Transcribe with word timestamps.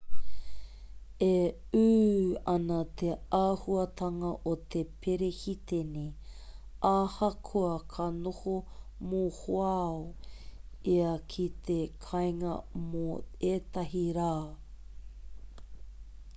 e 1.25 1.33
ū 1.79 1.81
ana 2.53 2.77
te 3.01 3.09
āhuatanga 3.39 4.31
o 4.51 4.53
te 4.75 4.81
perehitene 5.07 6.05
ahakoa 6.93 7.75
ka 7.93 8.07
noho 8.17 8.55
mohoao 9.11 10.01
ia 10.95 11.13
ki 11.35 11.47
te 11.69 11.79
kāinga 12.09 12.55
mō 12.87 13.05
ētahi 13.53 14.03
rā 14.21 14.33